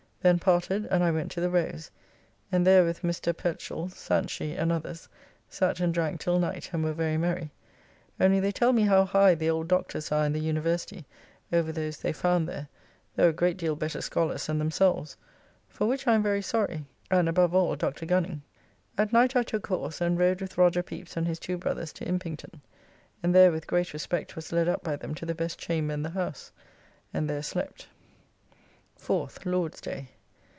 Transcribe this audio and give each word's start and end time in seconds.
Then 0.23 0.37
parted, 0.37 0.85
and 0.91 1.03
I 1.03 1.09
went 1.09 1.31
to 1.31 1.41
the 1.41 1.49
Rose, 1.49 1.89
and 2.51 2.63
there 2.67 2.85
with 2.85 3.01
Mr. 3.01 3.33
Pechell, 3.35 3.87
Sanchy, 3.89 4.55
and 4.55 4.71
others, 4.71 5.09
sat 5.49 5.79
and 5.79 5.91
drank 5.91 6.19
till 6.19 6.37
night 6.37 6.69
and 6.73 6.83
were 6.83 6.93
very 6.93 7.17
merry, 7.17 7.49
only 8.19 8.39
they 8.39 8.51
tell 8.51 8.71
me 8.71 8.83
how 8.83 9.03
high 9.03 9.33
the 9.33 9.49
old 9.49 9.67
doctors 9.67 10.11
are 10.11 10.23
in 10.27 10.33
the 10.33 10.39
University 10.39 11.07
over 11.51 11.71
those 11.71 11.97
they 11.97 12.13
found 12.13 12.47
there, 12.47 12.67
though 13.15 13.29
a 13.29 13.33
great 13.33 13.57
deal 13.57 13.75
better 13.75 13.99
scholars 13.99 14.45
than 14.45 14.59
themselves; 14.59 15.17
for 15.67 15.87
which 15.87 16.05
I 16.07 16.13
am 16.13 16.21
very 16.21 16.43
sorry, 16.43 16.85
and, 17.09 17.27
above 17.27 17.55
all, 17.55 17.75
Dr. 17.75 18.05
Gunning. 18.05 18.43
At 18.99 19.11
night 19.11 19.35
I 19.35 19.41
took 19.41 19.65
horse, 19.65 20.01
and 20.01 20.19
rode 20.19 20.39
with 20.39 20.55
Roger 20.55 20.83
Pepys 20.83 21.17
and 21.17 21.27
his 21.27 21.39
two 21.39 21.57
brothers 21.57 21.91
to 21.93 22.05
Impington, 22.05 22.61
and 23.23 23.33
there 23.33 23.51
with 23.51 23.65
great 23.65 23.91
respect 23.91 24.35
was 24.35 24.51
led 24.51 24.69
up 24.69 24.83
by 24.83 24.97
them 24.97 25.15
to 25.15 25.25
the 25.25 25.33
best 25.33 25.57
chamber 25.57 25.95
in 25.95 26.03
the 26.03 26.11
house, 26.11 26.51
and 27.11 27.27
there 27.27 27.41
slept. 27.41 27.87
4th 28.99 29.45
(Lord's 29.47 29.81
day). 29.81 30.09